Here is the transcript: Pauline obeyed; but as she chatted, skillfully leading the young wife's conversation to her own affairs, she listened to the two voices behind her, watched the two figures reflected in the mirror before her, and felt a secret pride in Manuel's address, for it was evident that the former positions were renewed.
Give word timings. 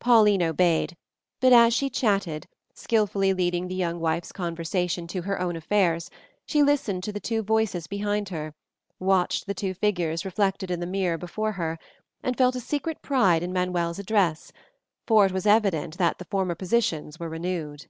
Pauline 0.00 0.42
obeyed; 0.42 0.98
but 1.40 1.50
as 1.54 1.72
she 1.72 1.88
chatted, 1.88 2.46
skillfully 2.74 3.32
leading 3.32 3.68
the 3.68 3.74
young 3.74 4.00
wife's 4.00 4.30
conversation 4.30 5.06
to 5.06 5.22
her 5.22 5.40
own 5.40 5.56
affairs, 5.56 6.10
she 6.44 6.62
listened 6.62 7.02
to 7.04 7.10
the 7.10 7.18
two 7.20 7.42
voices 7.42 7.86
behind 7.86 8.28
her, 8.28 8.52
watched 8.98 9.46
the 9.46 9.54
two 9.54 9.72
figures 9.72 10.26
reflected 10.26 10.70
in 10.70 10.80
the 10.80 10.84
mirror 10.86 11.16
before 11.16 11.52
her, 11.52 11.78
and 12.22 12.36
felt 12.36 12.54
a 12.54 12.60
secret 12.60 13.00
pride 13.00 13.42
in 13.42 13.50
Manuel's 13.50 13.98
address, 13.98 14.52
for 15.06 15.24
it 15.24 15.32
was 15.32 15.46
evident 15.46 15.96
that 15.96 16.18
the 16.18 16.26
former 16.26 16.54
positions 16.54 17.18
were 17.18 17.30
renewed. 17.30 17.86